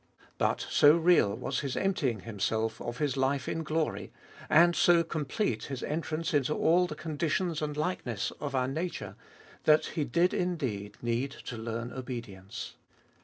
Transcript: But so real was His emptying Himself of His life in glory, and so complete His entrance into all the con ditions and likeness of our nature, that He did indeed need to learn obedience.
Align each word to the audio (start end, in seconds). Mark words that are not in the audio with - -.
But 0.39 0.65
so 0.67 0.97
real 0.97 1.35
was 1.35 1.59
His 1.59 1.77
emptying 1.77 2.21
Himself 2.21 2.81
of 2.81 2.97
His 2.97 3.15
life 3.17 3.47
in 3.47 3.61
glory, 3.61 4.11
and 4.49 4.75
so 4.75 5.03
complete 5.03 5.65
His 5.65 5.83
entrance 5.83 6.33
into 6.33 6.55
all 6.55 6.87
the 6.87 6.95
con 6.95 7.19
ditions 7.19 7.61
and 7.61 7.77
likeness 7.77 8.31
of 8.39 8.55
our 8.55 8.67
nature, 8.67 9.13
that 9.65 9.85
He 9.93 10.03
did 10.03 10.33
indeed 10.33 10.97
need 11.03 11.29
to 11.45 11.55
learn 11.55 11.93
obedience. 11.93 12.73